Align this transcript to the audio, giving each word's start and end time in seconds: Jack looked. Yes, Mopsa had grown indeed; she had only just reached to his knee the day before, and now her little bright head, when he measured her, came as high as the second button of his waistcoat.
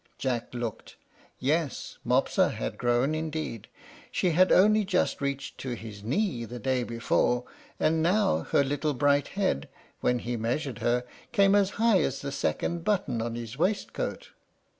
Jack 0.17 0.51
looked. 0.55 0.95
Yes, 1.37 1.99
Mopsa 2.03 2.49
had 2.49 2.79
grown 2.79 3.13
indeed; 3.13 3.67
she 4.11 4.31
had 4.31 4.51
only 4.51 4.83
just 4.83 5.21
reached 5.21 5.59
to 5.59 5.75
his 5.75 6.03
knee 6.03 6.43
the 6.43 6.57
day 6.57 6.81
before, 6.81 7.43
and 7.79 8.01
now 8.01 8.39
her 8.45 8.63
little 8.63 8.95
bright 8.95 9.27
head, 9.37 9.69
when 9.99 10.17
he 10.17 10.37
measured 10.37 10.79
her, 10.79 11.03
came 11.31 11.53
as 11.53 11.69
high 11.77 11.99
as 12.01 12.21
the 12.21 12.31
second 12.31 12.83
button 12.83 13.21
of 13.21 13.35
his 13.35 13.59
waistcoat. 13.59 14.29